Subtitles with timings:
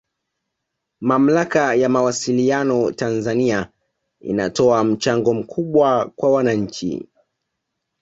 [1.01, 3.69] Mamlaka ya Mawasiliano Tanzania
[4.21, 7.07] inatoa mchango mkubwa kwa wananchi